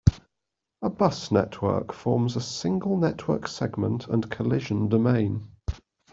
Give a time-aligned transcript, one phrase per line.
[0.81, 5.51] A bus network forms a single network segment and collision domain.